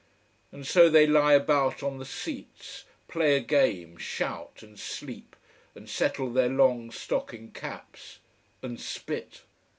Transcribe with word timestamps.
And 0.51 0.65
so 0.65 0.89
they 0.89 1.05
lie 1.05 1.33
about 1.33 1.83
on 1.83 1.99
the 1.99 2.05
seats, 2.07 2.85
play 3.07 3.35
a 3.35 3.39
game, 3.39 3.97
shout, 3.97 4.63
and 4.63 4.79
sleep, 4.79 5.35
and 5.75 5.87
settle 5.87 6.31
their 6.33 6.49
long 6.49 6.89
stocking 6.89 7.51
caps: 7.51 8.17
and 8.63 8.79
spit. 8.81 9.41